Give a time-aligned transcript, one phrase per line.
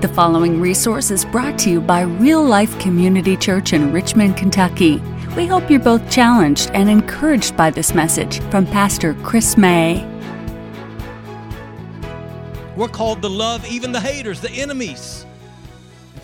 [0.00, 4.96] The following resource is brought to you by Real Life Community Church in Richmond, Kentucky.
[5.36, 10.02] We hope you're both challenged and encouraged by this message from Pastor Chris May.
[12.78, 15.26] We're called to love even the haters, the enemies.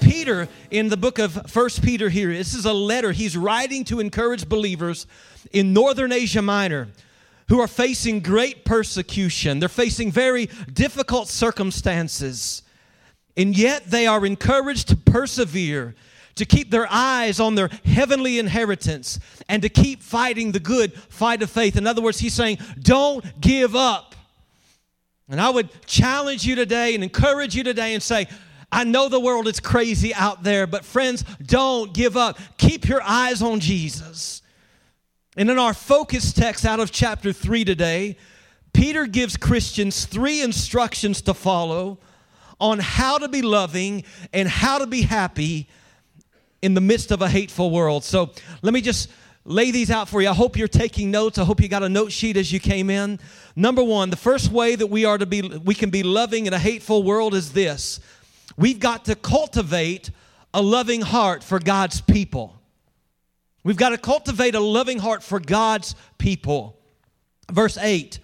[0.01, 4.01] Peter, in the book of First Peter here, this is a letter he's writing to
[4.01, 5.07] encourage believers
[5.53, 6.89] in northern Asia Minor
[7.51, 9.61] who are facing great persecution.
[9.61, 12.63] They're facing very difficult circumstances.
[13.37, 15.95] And yet they are encouraged to persevere,
[16.37, 19.19] to keep their eyes on their heavenly inheritance,
[19.49, 21.77] and to keep fighting the good fight of faith.
[21.77, 24.15] In other words, he's saying, don't give up.
[25.29, 28.29] And I would challenge you today and encourage you today and say,
[28.71, 32.39] I know the world is crazy out there, but friends, don't give up.
[32.59, 34.43] Keep your eyes on Jesus.
[35.37, 38.17] And in our focus text out of chapter 3 today,
[38.73, 41.99] Peter gives Christians three instructions to follow
[42.61, 45.69] on how to be loving and how to be happy
[46.63, 48.05] in the midst of a hateful world.
[48.05, 49.11] So let me just
[49.45, 50.29] lay these out for you.
[50.29, 51.39] I hope you're taking notes.
[51.39, 53.21] I hope you got a note sheet as you came in.
[53.55, 56.53] Number 1, the first way that we are to be we can be loving in
[56.53, 58.01] a hateful world is this.
[58.57, 60.11] We've got to cultivate
[60.53, 62.61] a loving heart for God's people.
[63.63, 66.79] We've got to cultivate a loving heart for God's people.
[67.51, 68.19] Verse 8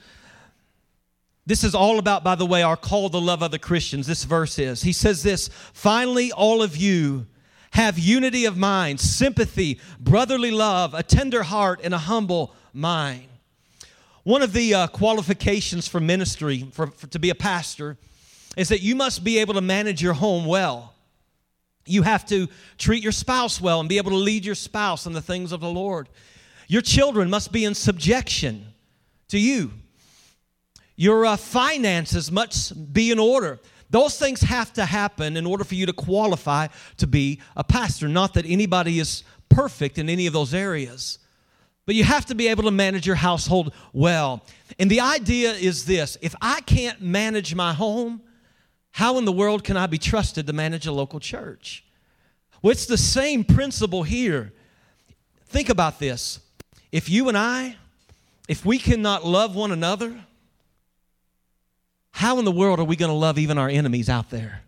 [1.45, 4.07] this is all about, by the way, our call to love other Christians.
[4.07, 4.83] This verse is.
[4.83, 7.27] He says this finally, all of you
[7.73, 13.27] have unity of mind, sympathy, brotherly love, a tender heart, and a humble mind.
[14.25, 17.97] One of the uh, qualifications for ministry, for, for, to be a pastor,
[18.57, 20.95] is that you must be able to manage your home well.
[21.87, 22.47] You have to
[22.79, 25.61] treat your spouse well and be able to lead your spouse in the things of
[25.61, 26.09] the Lord.
[26.69, 28.67] Your children must be in subjection
[29.29, 29.73] to you.
[30.97, 33.61] Your uh, finances must be in order.
[33.91, 38.09] Those things have to happen in order for you to qualify to be a pastor.
[38.09, 41.19] Not that anybody is perfect in any of those areas,
[41.85, 44.43] but you have to be able to manage your household well.
[44.79, 48.23] And the idea is this if I can't manage my home,
[48.93, 51.85] how in the world can I be trusted to manage a local church?
[52.63, 54.53] Well, it's the same principle here.
[55.47, 56.41] Think about this.
[56.93, 57.77] If you and I,
[58.49, 60.25] if we cannot love one another,
[62.13, 64.63] how in the world are we going to love even our enemies out there?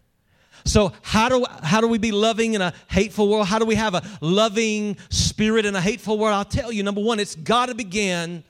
[0.66, 3.46] So, how do, how do we be loving in a hateful world?
[3.46, 6.34] How do we have a loving spirit in a hateful world?
[6.34, 8.42] I'll tell you, number one, it's got to begin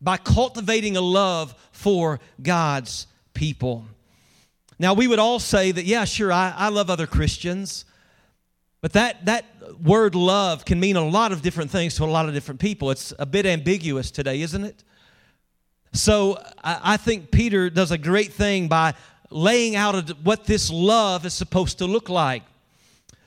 [0.00, 3.84] by cultivating a love for God's people.
[4.78, 7.84] Now, we would all say that, yeah, sure, I, I love other Christians,
[8.80, 9.44] but that, that
[9.82, 12.90] word love can mean a lot of different things to a lot of different people.
[12.90, 14.84] It's a bit ambiguous today, isn't it?
[15.92, 18.94] So I think Peter does a great thing by
[19.30, 22.42] laying out what this love is supposed to look like.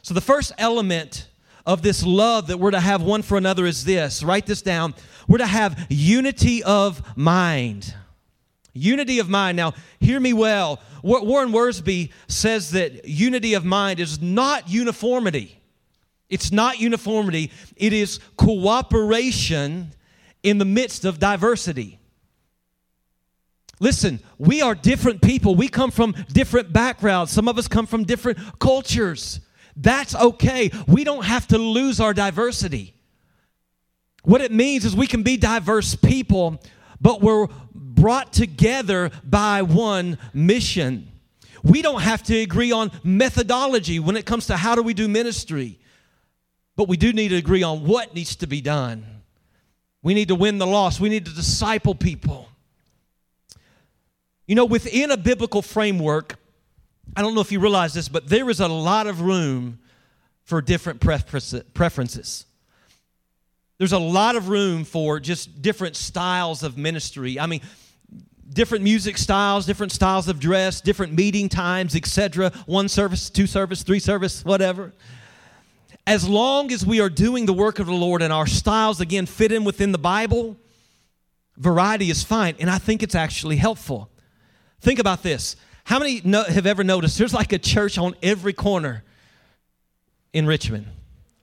[0.01, 1.27] So the first element
[1.65, 4.93] of this love that we're to have one for another is this write this down.
[5.27, 7.93] We're to have unity of mind.
[8.73, 9.57] Unity of mind.
[9.57, 10.79] Now, hear me well.
[11.03, 15.59] Warren Wiersbe says that unity of mind is not uniformity.
[16.29, 19.93] It's not uniformity, it is cooperation
[20.43, 21.98] in the midst of diversity.
[23.79, 25.55] Listen, we are different people.
[25.55, 27.31] We come from different backgrounds.
[27.31, 29.39] Some of us come from different cultures.
[29.75, 30.69] That's okay.
[30.87, 32.93] We don't have to lose our diversity.
[34.23, 36.61] What it means is we can be diverse people,
[36.99, 41.07] but we're brought together by one mission.
[41.63, 45.07] We don't have to agree on methodology when it comes to how do we do
[45.07, 45.79] ministry,
[46.75, 49.05] but we do need to agree on what needs to be done.
[50.01, 52.48] We need to win the lost, we need to disciple people.
[54.49, 56.39] You know, within a biblical framework,
[57.15, 59.77] I don't know if you realize this, but there is a lot of room
[60.41, 62.47] for different preferences.
[63.77, 67.39] There's a lot of room for just different styles of ministry.
[67.39, 67.61] I mean,
[68.51, 72.51] different music styles, different styles of dress, different meeting times, etc.
[72.65, 74.93] One service, two service, three service, whatever.
[76.07, 79.27] As long as we are doing the work of the Lord and our styles again
[79.27, 80.57] fit in within the Bible,
[81.55, 84.09] variety is fine, and I think it's actually helpful.
[84.81, 85.55] Think about this.
[85.83, 89.03] How many have ever noticed there's like a church on every corner
[90.33, 90.87] in Richmond,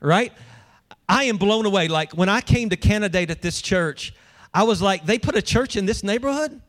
[0.01, 0.33] right?
[1.09, 1.89] I am blown away.
[1.89, 4.15] Like when I came to candidate at this church,
[4.55, 6.61] I was like, they put a church in this neighborhood?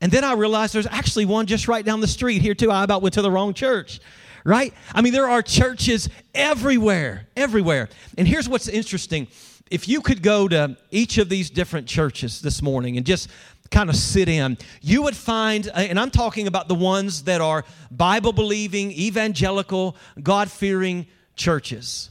[0.00, 2.70] And then I realized there's actually one just right down the street here, too.
[2.70, 4.00] I about went to the wrong church,
[4.44, 4.74] right?
[4.94, 7.88] I mean, there are churches everywhere, everywhere.
[8.18, 9.28] And here's what's interesting
[9.70, 13.28] if you could go to each of these different churches this morning and just
[13.70, 17.40] kind of sit in, you would find, uh, and I'm talking about the ones that
[17.40, 22.10] are Bible believing, evangelical, God fearing churches.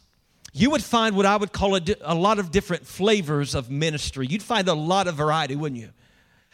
[0.51, 4.27] You would find what I would call a, a lot of different flavors of ministry.
[4.27, 5.89] You'd find a lot of variety, wouldn't you?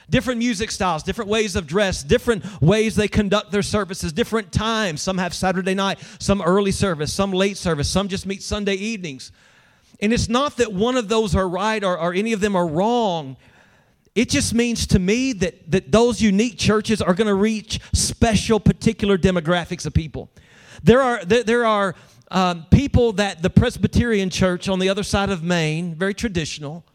[0.10, 5.02] different music styles, different ways of dress, different ways they conduct their services, different times.
[5.02, 9.32] Some have Saturday night, some early service, some late service, some just meet Sunday evenings.
[10.00, 12.68] And it's not that one of those are right or, or any of them are
[12.68, 13.36] wrong.
[14.16, 18.60] It just means to me that, that those unique churches are going to reach special,
[18.60, 20.30] particular demographics of people.
[20.84, 21.96] There are, there, there are
[22.32, 26.86] um, people that the Presbyterian church on the other side of Main, very traditional,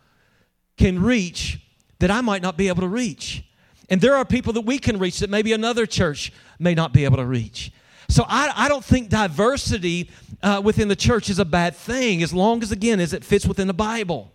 [0.76, 1.60] can reach
[1.98, 3.44] that I might not be able to reach.
[3.90, 7.04] And there are people that we can reach that maybe another church may not be
[7.04, 7.72] able to reach.
[8.08, 10.10] So I, I don't think diversity
[10.42, 13.46] uh, within the church is a bad thing as long as, again, as it fits
[13.46, 14.30] within the Bible.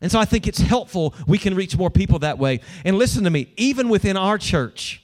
[0.00, 2.60] And so I think it's helpful we can reach more people that way.
[2.84, 5.02] And listen to me, even within our church,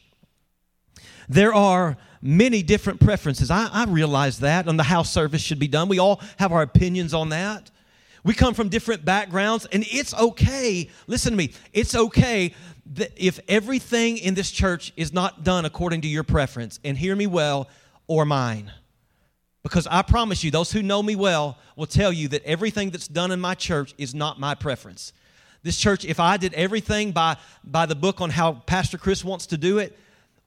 [1.28, 3.50] there are many different preferences.
[3.50, 5.88] I, I realize that, and the house service should be done.
[5.88, 7.70] We all have our opinions on that.
[8.24, 10.90] We come from different backgrounds, and it's okay.
[11.06, 11.52] Listen to me.
[11.72, 12.54] It's okay
[13.16, 17.26] if everything in this church is not done according to your preference, and hear me
[17.26, 17.68] well,
[18.06, 18.72] or mine.
[19.62, 23.08] Because I promise you, those who know me well will tell you that everything that's
[23.08, 25.12] done in my church is not my preference.
[25.62, 29.46] This church, if I did everything by, by the book on how Pastor Chris wants
[29.46, 29.98] to do it,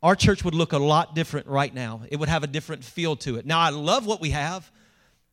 [0.01, 2.01] our church would look a lot different right now.
[2.09, 3.45] It would have a different feel to it.
[3.45, 4.71] Now, I love what we have,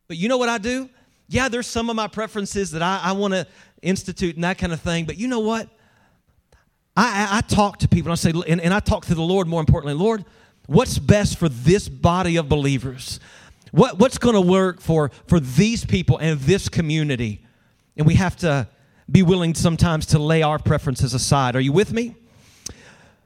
[0.09, 0.91] but you know what I do?
[1.29, 3.47] Yeah, there's some of my preferences that I, I want to
[3.81, 5.69] institute and that kind of thing, but you know what?
[7.01, 9.47] I, I, talk to people and I say, and, and I talk to the Lord
[9.47, 10.25] more importantly, Lord,
[10.67, 13.21] what's best for this body of believers?
[13.71, 17.47] What, what's going to work for, for these people and this community?
[17.97, 18.67] And we have to
[19.09, 21.55] be willing sometimes to lay our preferences aside.
[21.55, 22.17] Are you with me?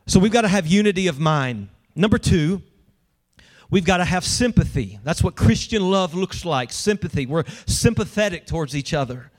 [0.07, 1.69] So we've got to have unity of mind.
[1.97, 2.61] Number two,
[3.71, 4.99] we've got to have sympathy.
[5.03, 7.25] That's what Christian love looks like sympathy.
[7.25, 9.32] We're sympathetic towards each other.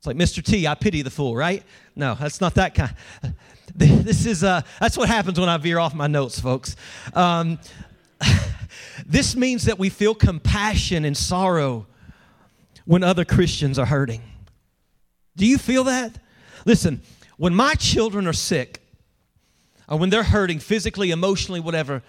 [0.00, 0.42] It's like Mr.
[0.42, 1.62] T, I pity the fool, right?
[1.94, 2.94] No, that's not that kind.
[3.76, 6.74] This is uh, that's what happens when I veer off my notes, folks.
[7.14, 7.60] Um,
[9.06, 11.86] this means that we feel compassion and sorrow
[12.84, 14.22] when other Christians are hurting.
[15.36, 16.18] Do you feel that?
[16.66, 17.00] Listen,
[17.36, 18.82] when my children are sick,
[19.88, 22.02] or when they're hurting physically, emotionally, whatever,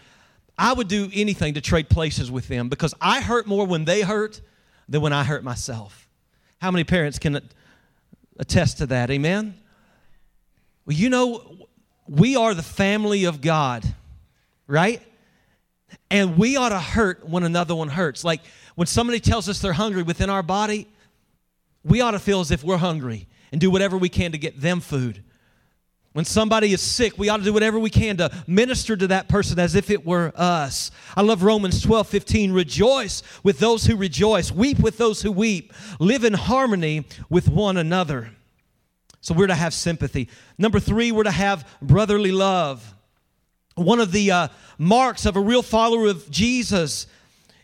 [0.57, 4.01] I would do anything to trade places with them because I hurt more when they
[4.01, 4.41] hurt
[4.89, 6.07] than when I hurt myself.
[6.59, 7.39] How many parents can
[8.38, 9.10] attest to that.
[9.10, 9.56] Amen?
[10.86, 11.68] Well, you know,
[12.07, 13.86] we are the family of God,
[14.68, 15.01] right?
[16.10, 18.24] And we ought to hurt when another one hurts.
[18.24, 18.42] Like
[18.75, 20.88] when somebody tells us they're hungry within our body,
[21.83, 24.60] we ought to feel as if we're hungry and do whatever we can to get
[24.60, 25.24] them food.
[26.13, 29.30] When somebody is sick, we ought to do whatever we can to minister to that
[29.30, 30.92] person as if it were us.
[31.16, 32.52] I love Romans 12 15.
[32.52, 37.78] Rejoice with those who rejoice, weep with those who weep, live in harmony with one
[37.78, 38.31] another.
[39.22, 40.28] So we're to have sympathy.
[40.58, 42.96] Number three, we're to have brotherly love.
[43.75, 44.48] One of the uh,
[44.78, 47.08] marks of a real follower of Jesus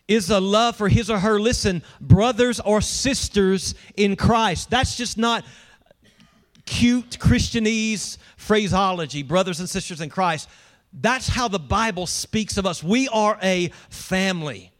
[0.06, 4.70] is a love for his or her, listen, brothers or sisters in Christ.
[4.70, 5.44] That's just not
[6.68, 10.48] cute Christianese phraseology, brothers and sisters in Christ.
[10.92, 12.82] That's how the Bible speaks of us.
[12.84, 14.70] We are a family.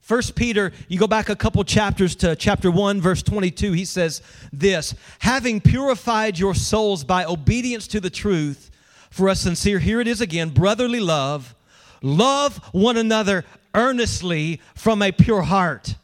[0.00, 4.20] First Peter, you go back a couple chapters to chapter 1, verse 22, he says
[4.52, 8.70] this having purified your souls by obedience to the truth
[9.08, 11.54] for a sincere, here it is again, brotherly love,
[12.02, 15.94] love one another earnestly from a pure heart.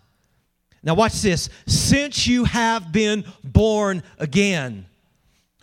[0.82, 1.50] Now, watch this.
[1.66, 4.86] Since you have been born again,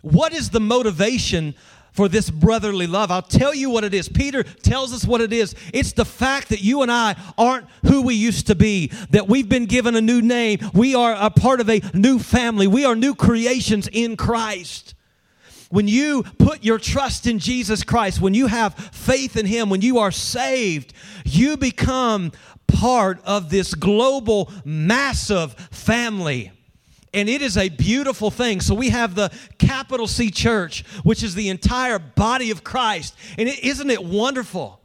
[0.02, 1.54] what is the motivation
[1.92, 3.10] for this brotherly love?
[3.10, 4.08] I'll tell you what it is.
[4.08, 5.54] Peter tells us what it is.
[5.74, 9.48] It's the fact that you and I aren't who we used to be, that we've
[9.48, 10.60] been given a new name.
[10.72, 12.66] We are a part of a new family.
[12.66, 14.94] We are new creations in Christ.
[15.70, 19.82] When you put your trust in Jesus Christ, when you have faith in Him, when
[19.82, 22.32] you are saved, you become
[22.66, 26.52] part of this global, massive family.
[27.14, 28.60] And it is a beautiful thing.
[28.60, 33.16] So we have the capital C church, which is the entire body of Christ.
[33.38, 34.80] And is not it wonderful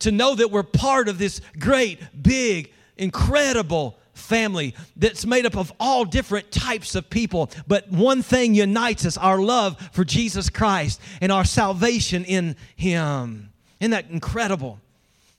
[0.00, 5.72] to know that we're part of this great, big, incredible family that's made up of
[5.80, 7.50] all different types of people.
[7.66, 13.52] But one thing unites us our love for Jesus Christ and our salvation in Him.
[13.80, 14.78] Isn't that incredible?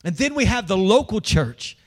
[0.03, 1.77] And then we have the local church.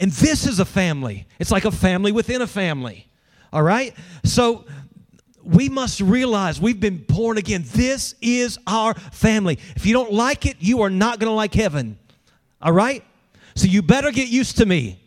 [0.00, 1.26] And this is a family.
[1.38, 3.07] It's like a family within a family.
[3.52, 3.94] All right?
[4.24, 4.64] So
[5.42, 7.64] we must realize we've been born again.
[7.66, 9.58] This is our family.
[9.76, 11.98] If you don't like it, you are not going to like heaven.
[12.60, 13.02] All right?
[13.54, 15.00] So you better get used to me.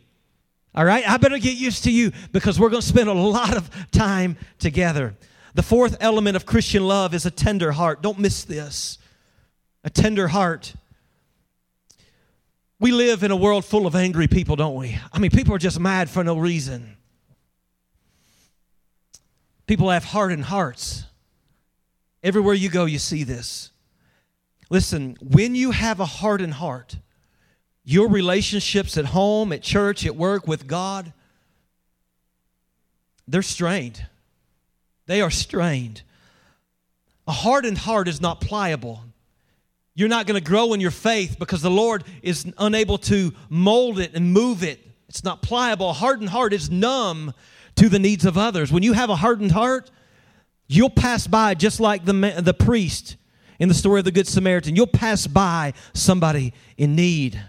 [0.73, 1.07] All right?
[1.07, 4.37] I better get used to you because we're going to spend a lot of time
[4.57, 5.15] together.
[5.53, 8.01] The fourth element of Christian love is a tender heart.
[8.01, 8.97] Don't miss this.
[9.83, 10.73] A tender heart.
[12.79, 14.97] We live in a world full of angry people, don't we?
[15.13, 16.97] I mean, people are just mad for no reason.
[19.71, 21.05] People have hardened hearts.
[22.21, 23.71] Everywhere you go, you see this.
[24.69, 26.97] Listen, when you have a hardened heart,
[27.85, 31.13] your relationships at home, at church, at work, with God,
[33.29, 34.05] they're strained.
[35.05, 36.01] They are strained.
[37.25, 39.01] A hardened heart is not pliable.
[39.95, 43.99] You're not going to grow in your faith because the Lord is unable to mold
[43.99, 44.85] it and move it.
[45.07, 45.91] It's not pliable.
[45.91, 47.33] A hardened heart is numb
[47.81, 48.71] to the needs of others.
[48.71, 49.89] When you have a hardened heart,
[50.67, 53.17] you'll pass by just like the, the priest
[53.57, 54.75] in the story of the Good Samaritan.
[54.75, 57.43] You'll pass by somebody in need.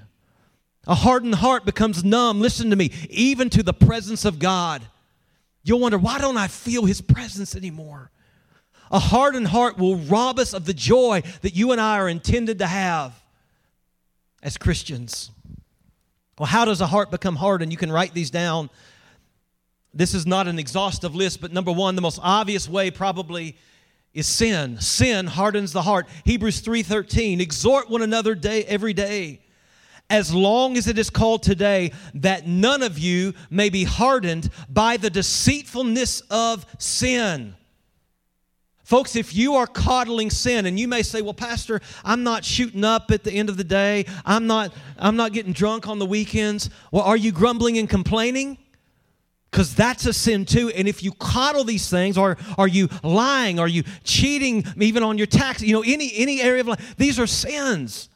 [0.86, 4.80] A hardened heart becomes numb, listen to me, even to the presence of God.
[5.64, 8.10] You'll wonder, why don't I feel His presence anymore?
[8.90, 12.58] A hardened heart will rob us of the joy that you and I are intended
[12.60, 13.12] to have
[14.42, 15.30] as Christians.
[16.38, 17.70] Well, how does a heart become hardened?
[17.70, 18.70] You can write these down.
[19.94, 23.56] This is not an exhaustive list, but number one, the most obvious way probably
[24.14, 24.80] is sin.
[24.80, 26.06] Sin hardens the heart.
[26.24, 29.40] Hebrews 3:13, exhort one another day every day
[30.12, 34.98] as long as it is called today, that none of you may be hardened by
[34.98, 37.54] the deceitfulness of sin.
[38.84, 42.84] Folks, if you are coddling sin, and you may say, Well, Pastor, I'm not shooting
[42.84, 46.04] up at the end of the day, I'm not, I'm not getting drunk on the
[46.04, 46.68] weekends.
[46.90, 48.58] Well, are you grumbling and complaining?
[49.52, 50.70] Because that's a sin too.
[50.70, 53.58] And if you coddle these things, or are you lying?
[53.58, 55.60] Are you cheating even on your tax?
[55.60, 58.08] You know, any any area of life, these are sins.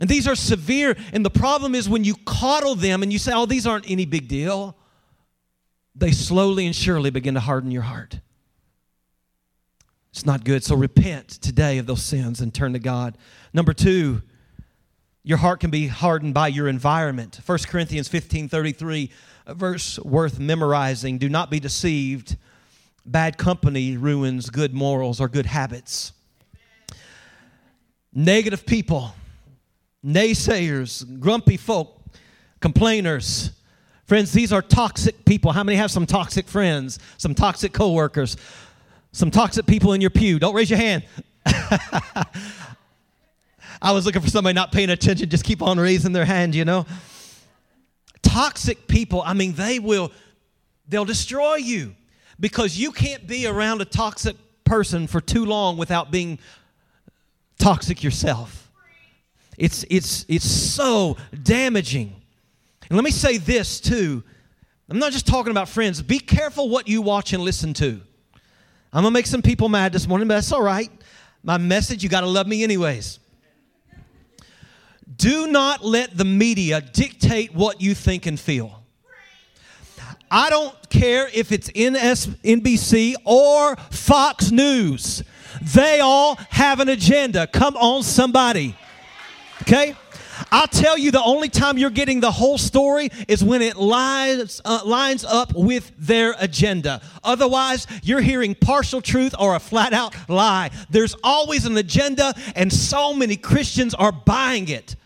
[0.00, 0.96] And these are severe.
[1.12, 4.04] And the problem is when you coddle them and you say, oh, these aren't any
[4.04, 4.76] big deal,
[5.94, 8.20] they slowly and surely begin to harden your heart.
[10.12, 10.64] It's not good.
[10.64, 13.16] So repent today of those sins and turn to God.
[13.52, 14.22] Number two,
[15.22, 17.40] your heart can be hardened by your environment.
[17.44, 19.10] 1 Corinthians 15 33,
[19.48, 21.18] verse worth memorizing.
[21.18, 22.36] Do not be deceived.
[23.04, 26.12] Bad company ruins good morals or good habits.
[28.12, 29.14] Negative people
[30.04, 32.00] naysayers, grumpy folk,
[32.60, 33.50] complainers.
[34.04, 35.52] Friends, these are toxic people.
[35.52, 38.36] How many have some toxic friends, some toxic coworkers,
[39.12, 40.38] some toxic people in your pew?
[40.38, 41.04] Don't raise your hand.
[43.80, 46.64] I was looking for somebody not paying attention, just keep on raising their hand, you
[46.64, 46.86] know.
[48.28, 50.12] Toxic people, I mean, they will,
[50.86, 51.94] they'll destroy you
[52.38, 56.38] because you can't be around a toxic person for too long without being
[57.58, 58.70] toxic yourself.
[59.56, 62.14] It's, it's, it's so damaging.
[62.88, 64.22] And let me say this too.
[64.90, 66.00] I'm not just talking about friends.
[66.00, 68.00] Be careful what you watch and listen to.
[68.92, 70.90] I'm going to make some people mad this morning, but that's all right.
[71.42, 73.18] My message, you got to love me anyways.
[75.16, 78.82] Do not let the media dictate what you think and feel.
[80.30, 85.22] I don't care if it's NBC or Fox News.
[85.62, 87.46] They all have an agenda.
[87.46, 88.76] Come on, somebody.
[89.62, 89.96] Okay?
[90.52, 94.60] I'll tell you the only time you're getting the whole story is when it lines,
[94.64, 97.00] uh, lines up with their agenda.
[97.24, 100.70] Otherwise, you're hearing partial truth or a flat out lie.
[100.90, 104.96] There's always an agenda, and so many Christians are buying it.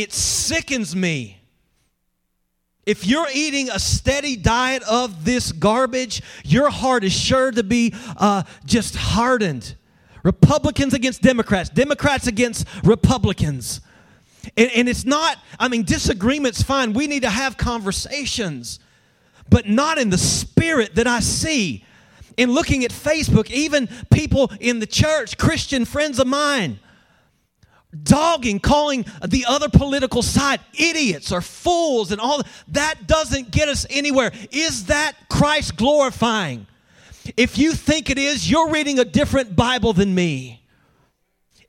[0.00, 1.38] It sickens me.
[2.86, 7.94] If you're eating a steady diet of this garbage, your heart is sure to be
[8.16, 9.74] uh, just hardened.
[10.22, 13.82] Republicans against Democrats, Democrats against Republicans.
[14.56, 16.94] And, and, it's not, I mean, disagreement's fine.
[16.94, 18.80] We need to have conversations,
[19.50, 21.84] but not in the spirit that I see.
[22.38, 26.80] In looking at Facebook, even people in the church, Christian friends of mine,
[28.02, 33.86] dogging, calling the other political side idiots or fools and all that, doesn't get us
[33.90, 34.32] anywhere.
[34.50, 36.66] Is that Christ glorifying?
[37.36, 40.62] If you think it is, you're reading a different Bible than me.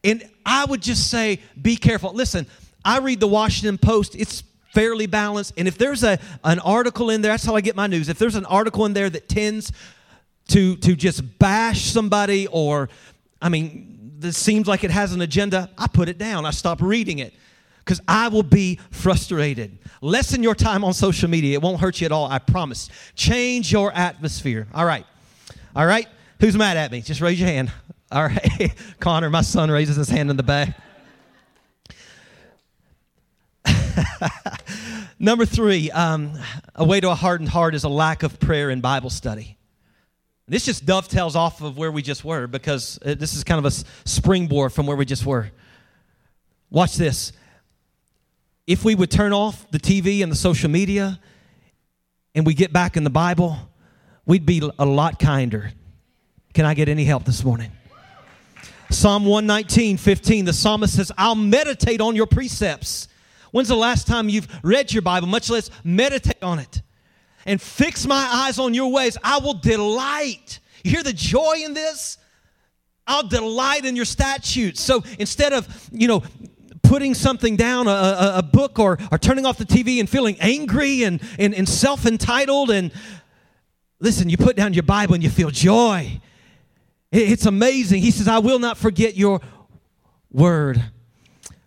[0.03, 2.13] And I would just say, be careful.
[2.13, 2.47] Listen,
[2.83, 5.53] I read the Washington Post, it's fairly balanced.
[5.57, 8.09] And if there's a, an article in there, that's how I get my news.
[8.09, 9.71] If there's an article in there that tends
[10.49, 12.89] to, to just bash somebody or,
[13.41, 16.45] I mean, this seems like it has an agenda, I put it down.
[16.45, 17.33] I stop reading it.
[17.79, 19.79] because I will be frustrated.
[20.01, 21.55] Lessen your time on social media.
[21.55, 22.89] It won't hurt you at all, I promise.
[23.15, 24.67] Change your atmosphere.
[24.73, 25.05] All right.
[25.75, 26.07] All right.
[26.39, 27.01] Who's mad at me?
[27.01, 27.71] Just raise your hand.
[28.11, 28.73] All right.
[28.99, 30.79] Connor, my son, raises his hand in the back.
[35.19, 36.33] Number three, um,
[36.75, 39.57] a way to a hardened heart is a lack of prayer and Bible study.
[40.51, 43.63] This just dovetails off of where we just were because uh, this is kind of
[43.63, 43.71] a
[44.05, 45.49] springboard from where we just were.
[46.69, 47.31] Watch this.
[48.67, 51.21] If we would turn off the TV and the social media
[52.35, 53.59] and we get back in the Bible,
[54.25, 55.71] we'd be a lot kinder.
[56.53, 57.71] Can I get any help this morning?
[58.89, 63.07] Psalm 119, 15, the psalmist says, I'll meditate on your precepts.
[63.51, 66.81] When's the last time you've read your Bible, much less meditate on it?
[67.45, 69.17] And fix my eyes on your ways.
[69.23, 70.59] I will delight.
[70.83, 72.17] You hear the joy in this?
[73.07, 74.79] I'll delight in your statutes.
[74.81, 76.23] So instead of, you know,
[76.83, 80.37] putting something down, a, a, a book, or, or turning off the TV and feeling
[80.39, 82.91] angry and, and, and self entitled, and
[83.99, 86.19] listen, you put down your Bible and you feel joy.
[87.11, 88.01] It's amazing.
[88.01, 89.41] He says, I will not forget your
[90.31, 90.81] word.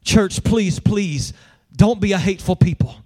[0.02, 1.32] Church, please, please
[1.76, 2.96] don't be a hateful people.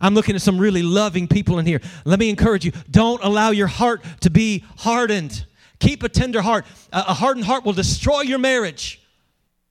[0.00, 1.80] I'm looking at some really loving people in here.
[2.04, 5.44] Let me encourage you don't allow your heart to be hardened.
[5.78, 6.64] Keep a tender heart.
[6.92, 9.00] A hardened heart will destroy your marriage,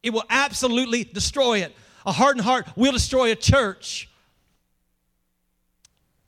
[0.04, 1.76] it will absolutely destroy it.
[2.06, 4.10] A hardened heart will destroy a church.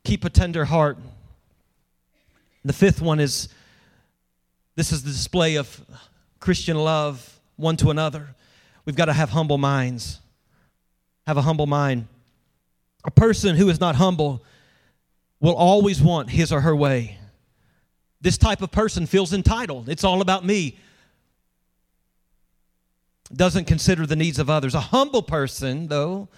[0.04, 0.98] Keep a tender heart.
[2.64, 3.48] The fifth one is
[4.76, 5.80] this is the display of
[6.40, 8.34] Christian love one to another.
[8.84, 10.20] We've got to have humble minds
[11.26, 12.06] have a humble mind.
[13.04, 14.44] A person who is not humble
[15.40, 17.18] will always want his or her way.
[18.20, 19.88] This type of person feels entitled.
[19.88, 20.78] It's all about me.
[23.34, 24.74] Doesn't consider the needs of others.
[24.74, 26.28] A humble person, though,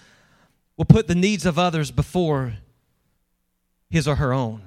[0.76, 2.54] will put the needs of others before
[3.90, 4.62] his or her own.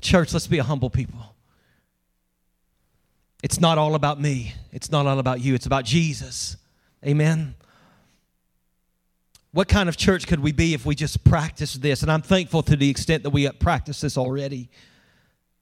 [0.00, 1.34] Church, let's be a humble people.
[3.42, 4.54] It's not all about me.
[4.72, 5.54] It's not all about you.
[5.54, 6.56] It's about Jesus.
[7.04, 7.54] Amen.
[9.52, 12.02] What kind of church could we be if we just practiced this?
[12.02, 14.68] And I'm thankful to the extent that we practice this already,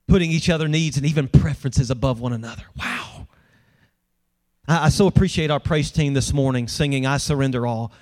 [0.09, 2.64] putting each other needs and even preferences above one another.
[2.77, 3.29] Wow.
[4.66, 7.92] I, I so appreciate our praise team this morning singing I Surrender All.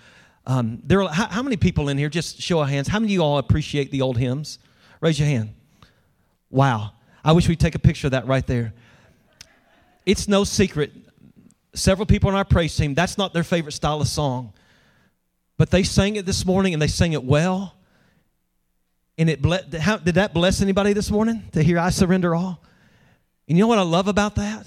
[0.47, 3.13] Um, there are, how, how, many people in here, just show of hands, how many
[3.13, 4.59] of you all appreciate the old hymns?
[5.01, 5.55] Raise your hand.
[6.51, 6.93] Wow.
[7.25, 8.75] I wish we'd take a picture of that right there.
[10.05, 10.93] It's no secret.
[11.75, 14.53] Several people on our praise team, that's not their favorite style of song.
[15.57, 17.75] But they sang it this morning and they sang it well.
[19.17, 22.61] And it ble- how, did that bless anybody this morning to hear I surrender all?
[23.49, 24.67] And you know what I love about that?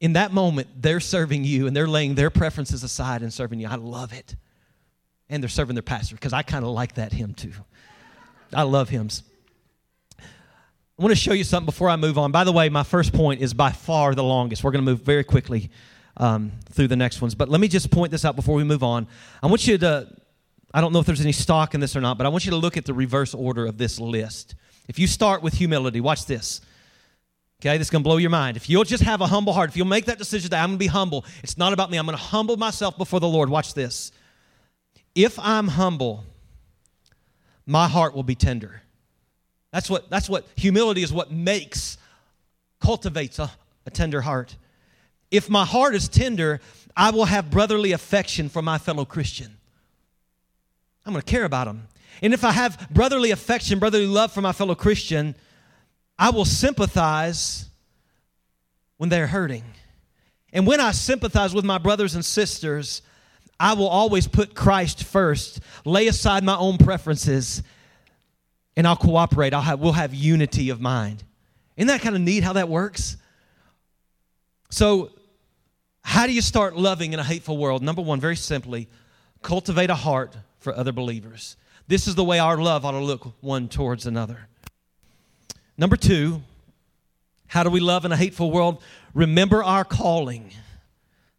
[0.00, 3.68] In that moment, they're serving you and they're laying their preferences aside and serving you.
[3.68, 4.34] I love it.
[5.28, 7.52] And they're serving their pastor because I kind of like that hymn too.
[8.52, 9.22] I love hymns.
[10.18, 12.32] I want to show you something before I move on.
[12.32, 14.64] By the way, my first point is by far the longest.
[14.64, 15.70] We're going to move very quickly
[16.16, 17.34] um, through the next ones.
[17.34, 19.06] But let me just point this out before we move on.
[19.42, 20.08] I want you to,
[20.72, 22.50] I don't know if there's any stock in this or not, but I want you
[22.50, 24.54] to look at the reverse order of this list.
[24.88, 26.60] If you start with humility, watch this.
[27.60, 28.56] Okay, this is going to blow your mind.
[28.56, 30.78] If you'll just have a humble heart, if you'll make that decision that I'm going
[30.78, 31.98] to be humble, it's not about me.
[31.98, 33.50] I'm going to humble myself before the Lord.
[33.50, 34.12] Watch this.
[35.14, 36.24] If I'm humble,
[37.66, 38.82] my heart will be tender.
[39.72, 41.98] That's what, that's what humility is what makes,
[42.80, 43.50] cultivates a,
[43.86, 44.56] a tender heart.
[45.30, 46.60] If my heart is tender,
[46.96, 49.56] I will have brotherly affection for my fellow Christian.
[51.06, 51.88] I'm going to care about them.
[52.22, 55.34] And if I have brotherly affection, brotherly love for my fellow Christian,
[56.18, 57.66] I will sympathize
[58.98, 59.64] when they're hurting.
[60.52, 63.02] And when I sympathize with my brothers and sisters,
[63.58, 67.62] I will always put Christ first, lay aside my own preferences,
[68.76, 69.54] and I'll cooperate.
[69.54, 71.22] I'll have, we'll have unity of mind.
[71.76, 73.16] Isn't that kind of neat how that works?
[74.70, 75.10] So,
[76.02, 77.82] how do you start loving in a hateful world?
[77.82, 78.88] Number one, very simply,
[79.42, 81.56] cultivate a heart for other believers.
[81.88, 84.46] This is the way our love ought to look one towards another.
[85.76, 86.42] Number two,
[87.46, 88.82] how do we love in a hateful world?
[89.12, 90.52] Remember our calling.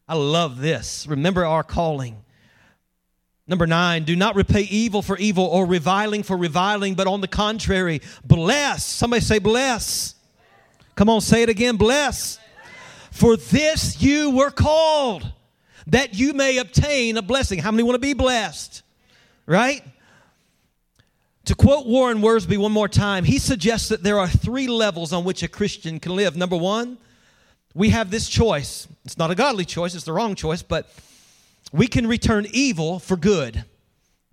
[0.07, 1.07] I love this.
[1.07, 2.17] Remember our calling.
[3.47, 7.27] Number nine, do not repay evil for evil or reviling for reviling, but on the
[7.27, 8.83] contrary, bless.
[8.83, 10.15] Somebody say, bless.
[10.95, 12.39] Come on, say it again, bless.
[13.11, 15.31] For this you were called,
[15.87, 17.59] that you may obtain a blessing.
[17.59, 18.81] How many want to be blessed?
[19.45, 19.83] Right?
[21.45, 25.23] To quote Warren Wiersbe one more time, he suggests that there are three levels on
[25.23, 26.35] which a Christian can live.
[26.35, 26.97] Number one,
[27.73, 28.87] we have this choice.
[29.05, 30.89] It's not a godly choice, it's the wrong choice, but
[31.71, 33.65] we can return evil for good.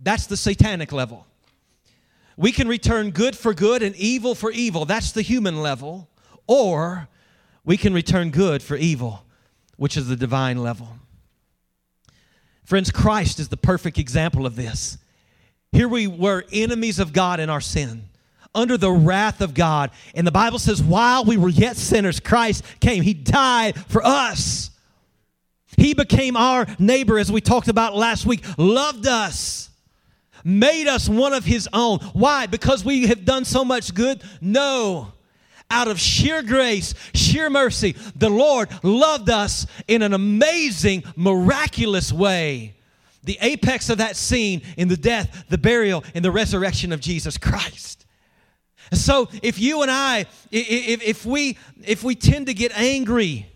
[0.00, 1.26] That's the satanic level.
[2.36, 4.84] We can return good for good and evil for evil.
[4.84, 6.08] That's the human level.
[6.46, 7.08] Or
[7.68, 9.26] we can return good for evil,
[9.76, 10.88] which is the divine level.
[12.64, 14.96] Friends, Christ is the perfect example of this.
[15.70, 18.08] Here we were enemies of God in our sin,
[18.54, 19.90] under the wrath of God.
[20.14, 23.02] And the Bible says, while we were yet sinners, Christ came.
[23.02, 24.70] He died for us.
[25.76, 29.68] He became our neighbor, as we talked about last week, loved us,
[30.42, 31.98] made us one of His own.
[32.14, 32.46] Why?
[32.46, 34.22] Because we have done so much good?
[34.40, 35.12] No.
[35.70, 42.74] Out of sheer grace, sheer mercy, the Lord loved us in an amazing, miraculous way.
[43.24, 47.36] The apex of that scene in the death, the burial, and the resurrection of Jesus
[47.36, 48.06] Christ.
[48.92, 53.46] So if you and I, if, if we if we tend to get angry,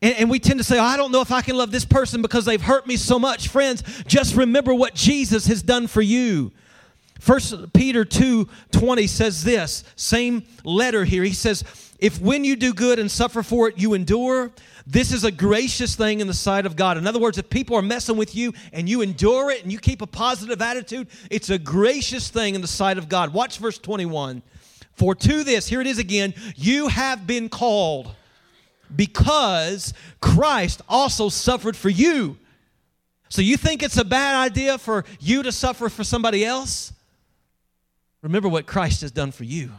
[0.00, 1.84] and, and we tend to say, oh, I don't know if I can love this
[1.84, 3.48] person because they've hurt me so much.
[3.48, 6.52] Friends, just remember what Jesus has done for you.
[7.22, 11.22] First Peter 2 20 says this, same letter here.
[11.22, 11.62] He says,
[12.00, 14.50] If when you do good and suffer for it, you endure,
[14.88, 16.98] this is a gracious thing in the sight of God.
[16.98, 19.78] In other words, if people are messing with you and you endure it and you
[19.78, 23.32] keep a positive attitude, it's a gracious thing in the sight of God.
[23.32, 24.42] Watch verse 21.
[24.94, 28.16] For to this, here it is again, you have been called
[28.96, 32.36] because Christ also suffered for you.
[33.28, 36.92] So you think it's a bad idea for you to suffer for somebody else?
[38.22, 39.70] Remember what Christ has done for you.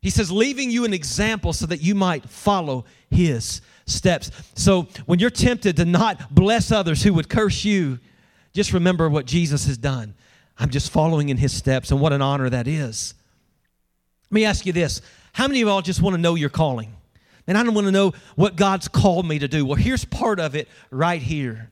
[0.00, 4.30] He says, leaving you an example so that you might follow his steps.
[4.54, 7.98] So when you're tempted to not bless others who would curse you,
[8.52, 10.14] just remember what Jesus has done.
[10.58, 13.14] I'm just following in his steps, and what an honor that is.
[14.30, 16.94] Let me ask you this How many of y'all just want to know your calling?
[17.46, 19.64] And I don't want to know what God's called me to do.
[19.64, 21.70] Well, here's part of it right here.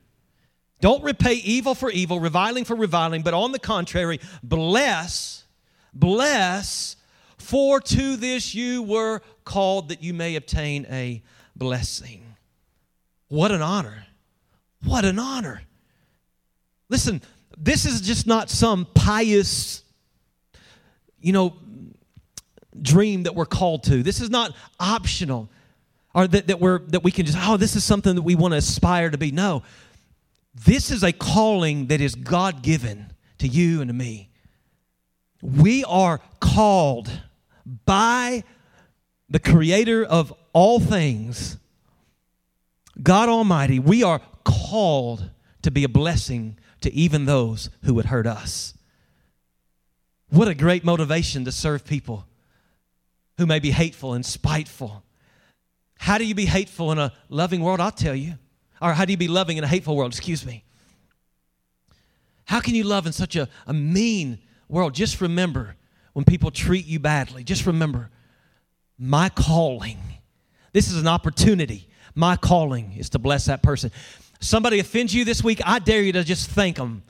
[0.80, 5.43] Don't repay evil for evil, reviling for reviling, but on the contrary, bless,
[5.94, 6.96] bless,
[7.38, 11.22] for to this you were called that you may obtain a
[11.56, 12.34] blessing.
[13.28, 14.06] What an honor!
[14.84, 15.62] What an honor.
[16.90, 17.22] Listen,
[17.56, 19.82] this is just not some pious,
[21.20, 21.54] you know,
[22.80, 24.02] dream that we're called to.
[24.02, 25.48] This is not optional
[26.14, 28.52] or that, that we're that we can just oh this is something that we want
[28.52, 29.62] to aspire to be no
[30.64, 34.30] this is a calling that is god-given to you and to me
[35.44, 37.10] we are called
[37.84, 38.42] by
[39.28, 41.58] the creator of all things
[43.02, 45.30] god almighty we are called
[45.62, 48.74] to be a blessing to even those who would hurt us
[50.30, 52.26] what a great motivation to serve people
[53.38, 55.04] who may be hateful and spiteful
[56.04, 57.80] how do you be hateful in a loving world?
[57.80, 58.34] I'll tell you.
[58.82, 60.12] Or how do you be loving in a hateful world?
[60.12, 60.64] Excuse me.
[62.44, 64.94] How can you love in such a, a mean world?
[64.94, 65.76] Just remember
[66.12, 68.10] when people treat you badly, just remember
[68.98, 69.98] my calling.
[70.72, 71.88] This is an opportunity.
[72.14, 73.90] My calling is to bless that person.
[74.40, 77.02] Somebody offends you this week, I dare you to just thank them.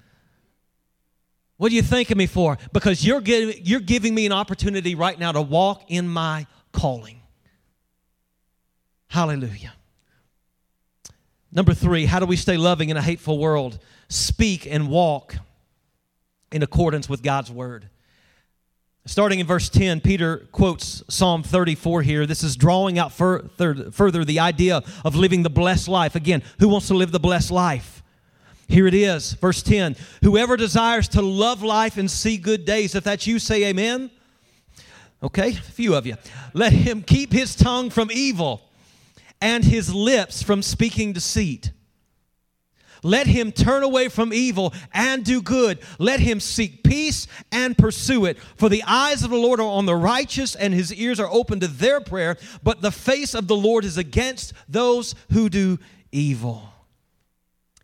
[1.57, 2.59] What are you thanking me for?
[2.73, 7.21] Because you're, giving, you're giving me an opportunity right now to walk in my calling.
[9.09, 9.73] Hallelujah.
[11.53, 13.79] Number three, how do we stay loving in a hateful world?
[14.09, 15.37] Speak and walk
[16.55, 17.89] in accordance with God's word.
[19.07, 22.25] Starting in verse 10, Peter quotes Psalm 34 here.
[22.25, 26.15] This is drawing out further, further the idea of living the blessed life.
[26.15, 28.03] Again, who wants to live the blessed life?
[28.69, 29.97] Here it is, verse 10.
[30.23, 34.11] Whoever desires to love life and see good days, if that's you, say amen.
[35.23, 36.15] Okay, a few of you.
[36.55, 38.63] Let him keep his tongue from evil
[39.41, 41.73] and his lips from speaking deceit.
[43.05, 45.79] Let him turn away from evil and do good.
[45.99, 48.39] Let him seek peace and pursue it.
[48.57, 51.61] For the eyes of the Lord are on the righteous, and his ears are open
[51.61, 52.39] to their prayer.
[52.63, 55.79] But the face of the Lord is against those who do
[56.11, 56.63] evil.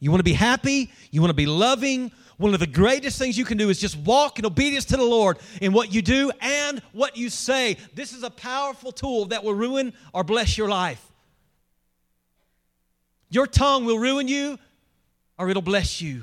[0.00, 0.90] You want to be happy?
[1.10, 2.10] You want to be loving?
[2.38, 5.04] One of the greatest things you can do is just walk in obedience to the
[5.04, 7.76] Lord in what you do and what you say.
[7.94, 11.06] This is a powerful tool that will ruin or bless your life.
[13.28, 14.58] Your tongue will ruin you
[15.40, 16.22] or it'll bless you.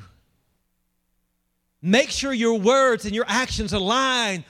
[1.82, 4.46] Make sure your words and your actions align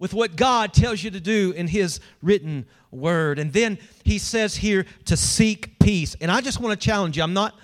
[0.00, 3.38] with what God tells you to do in His written word.
[3.38, 6.16] And then He says here to seek peace.
[6.20, 7.22] And I just want to challenge you.
[7.22, 7.54] I'm not,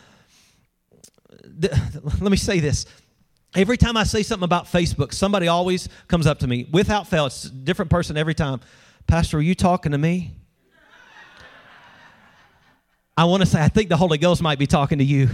[1.60, 2.86] let me say this.
[3.56, 7.26] Every time I say something about Facebook, somebody always comes up to me without fail.
[7.26, 8.60] It's a different person every time.
[9.08, 10.36] Pastor, are you talking to me?
[13.16, 15.28] I want to say, I think the Holy Ghost might be talking to you.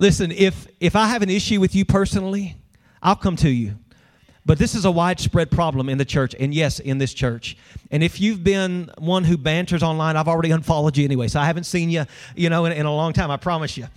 [0.00, 2.56] Listen, if if I have an issue with you personally,
[3.02, 3.74] I'll come to you.
[4.46, 7.58] But this is a widespread problem in the church, and yes, in this church.
[7.90, 11.44] And if you've been one who banters online, I've already unfollowed you anyway, so I
[11.44, 13.30] haven't seen you, you know, in, in a long time.
[13.30, 13.88] I promise you.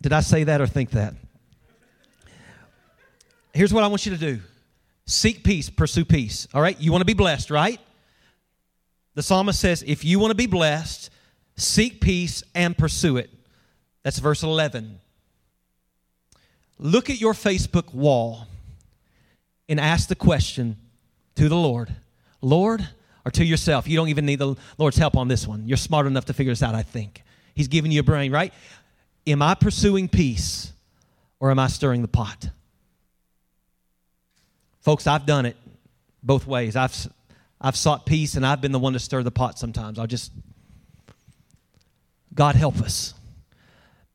[0.00, 1.14] Did I say that or think that?
[3.52, 4.40] Here's what I want you to do:
[5.06, 6.48] seek peace, pursue peace.
[6.52, 7.78] All right, you want to be blessed, right?
[9.14, 11.10] The psalmist says, if you want to be blessed,
[11.56, 13.30] seek peace and pursue it.
[14.04, 15.00] That's verse 11.
[16.78, 18.46] Look at your Facebook wall
[19.68, 20.76] and ask the question
[21.34, 21.90] to the Lord
[22.44, 22.86] Lord,
[23.24, 23.88] or to yourself.
[23.88, 25.66] You don't even need the Lord's help on this one.
[25.66, 27.22] You're smart enough to figure this out, I think.
[27.54, 28.52] He's giving you a brain, right?
[29.26, 30.72] Am I pursuing peace
[31.40, 32.50] or am I stirring the pot?
[34.82, 35.56] Folks, I've done it
[36.22, 36.76] both ways.
[36.76, 36.94] I've,
[37.60, 39.98] I've sought peace and I've been the one to stir the pot sometimes.
[39.98, 40.30] I'll just,
[42.34, 43.14] God help us.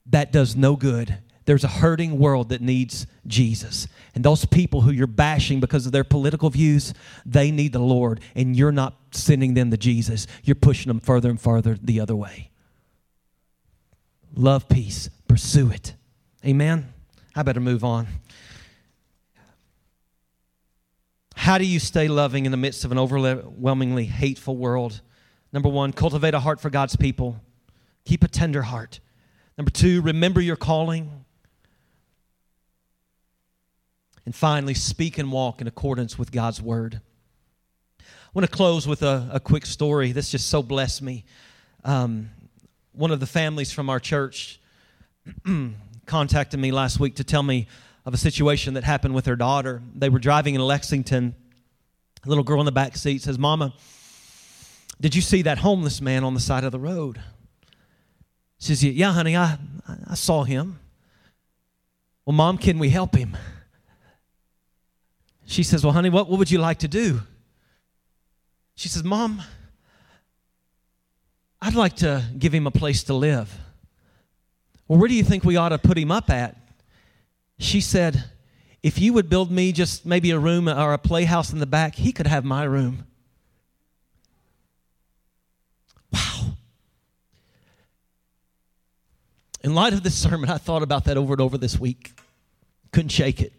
[0.09, 1.19] That does no good
[1.49, 3.87] there's a hurting world that needs Jesus.
[4.13, 6.93] And those people who you're bashing because of their political views,
[7.25, 8.19] they need the Lord.
[8.35, 12.15] And you're not sending them to Jesus, you're pushing them further and further the other
[12.15, 12.51] way.
[14.35, 15.95] Love peace, pursue it.
[16.45, 16.93] Amen.
[17.35, 18.05] I better move on.
[21.35, 25.01] How do you stay loving in the midst of an overwhelmingly hateful world?
[25.51, 27.41] Number one, cultivate a heart for God's people.
[28.05, 28.99] Keep a tender heart.
[29.59, 31.25] Number two, remember your calling.
[34.25, 37.01] And finally, speak and walk in accordance with God's word.
[37.99, 40.13] I want to close with a, a quick story.
[40.13, 41.25] This just so blessed me.
[41.83, 42.29] Um,
[42.93, 44.61] one of the families from our church
[46.05, 47.67] contacted me last week to tell me
[48.05, 49.81] of a situation that happened with their daughter.
[49.93, 51.35] They were driving in Lexington.
[52.25, 53.73] A little girl in the back seat says, Mama,
[55.01, 57.19] did you see that homeless man on the side of the road?
[58.59, 59.57] She says, Yeah, honey, I,
[60.07, 60.79] I saw him.
[62.25, 63.35] Well, Mom, can we help him?
[65.45, 67.21] She says, Well, honey, what, what would you like to do?
[68.75, 69.41] She says, Mom,
[71.61, 73.57] I'd like to give him a place to live.
[74.87, 76.55] Well, where do you think we ought to put him up at?
[77.57, 78.25] She said,
[78.83, 81.95] If you would build me just maybe a room or a playhouse in the back,
[81.95, 83.05] he could have my room.
[86.11, 86.53] Wow.
[89.61, 92.13] In light of this sermon, I thought about that over and over this week.
[92.91, 93.53] Couldn't shake it.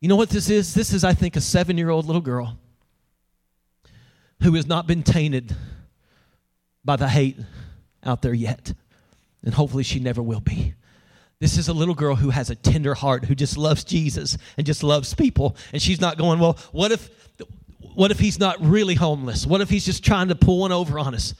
[0.00, 0.74] You know what this is?
[0.74, 2.58] This is, I think, a seven year old little girl
[4.42, 5.54] who has not been tainted
[6.84, 7.38] by the hate
[8.04, 8.74] out there yet.
[9.44, 10.74] And hopefully she never will be.
[11.40, 14.64] This is a little girl who has a tender heart, who just loves Jesus and
[14.64, 15.56] just loves people.
[15.72, 17.10] And she's not going, well, what if,
[17.94, 19.44] what if he's not really homeless?
[19.46, 21.34] What if he's just trying to pull one over on us?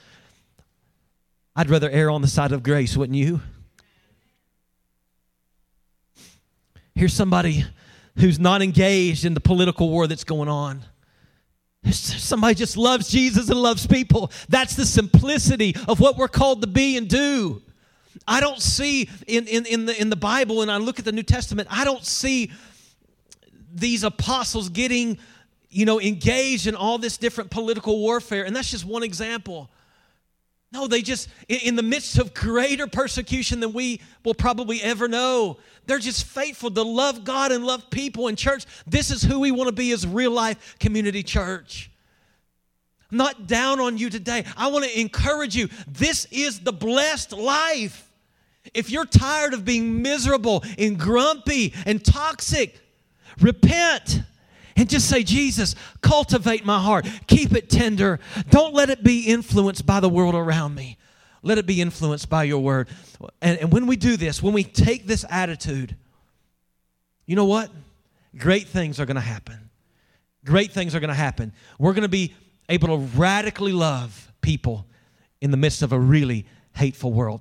[1.54, 3.40] I'd rather err on the side of grace, wouldn't you?
[6.94, 7.64] Here's somebody
[8.16, 10.82] who's not engaged in the political war that's going on.
[11.90, 14.30] Somebody just loves Jesus and loves people.
[14.48, 17.62] That's the simplicity of what we're called to be and do.
[18.26, 21.12] I don't see in, in, in, the, in the Bible, and I look at the
[21.12, 22.52] New Testament, I don't see
[23.74, 25.18] these apostles getting,
[25.70, 28.44] you know, engaged in all this different political warfare.
[28.44, 29.70] And that's just one example.
[30.72, 35.58] No, they just, in the midst of greater persecution than we will probably ever know,
[35.86, 38.64] they're just faithful to love God and love people in church.
[38.86, 41.90] This is who we want to be as real life community church.
[43.10, 44.44] I'm not down on you today.
[44.56, 45.68] I want to encourage you.
[45.86, 48.10] This is the blessed life.
[48.72, 52.80] If you're tired of being miserable and grumpy and toxic,
[53.38, 54.22] repent
[54.76, 57.06] and just say, Jesus, cultivate my heart.
[57.26, 58.20] Keep it tender.
[58.50, 60.98] Don't let it be influenced by the world around me.
[61.42, 62.88] Let it be influenced by your word.
[63.40, 65.96] And, and when we do this, when we take this attitude,
[67.26, 67.70] you know what?
[68.36, 69.70] Great things are going to happen.
[70.44, 71.52] Great things are going to happen.
[71.78, 72.34] We're going to be
[72.68, 74.86] able to radically love people
[75.40, 77.40] in the midst of a really hateful world.